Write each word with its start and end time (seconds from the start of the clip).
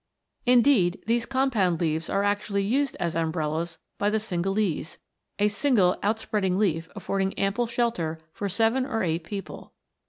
Indeed, 0.47 1.03
these 1.05 1.27
compound 1.27 1.79
leaves 1.79 2.09
are 2.09 2.23
actually 2.23 2.63
used 2.63 2.97
as 2.99 3.13
umbrellas 3.15 3.77
by 3.99 4.09
the 4.09 4.19
Cingalese, 4.19 4.97
a 5.37 5.47
single 5.47 5.95
out 6.01 6.17
spreading 6.17 6.57
leaf 6.57 6.89
afford 6.95 7.21
ing 7.21 7.33
ample 7.37 7.67
shelter 7.67 8.17
for 8.33 8.49
seven 8.49 8.87
or 8.87 9.03
eight 9.03 9.23
people. 9.23 9.73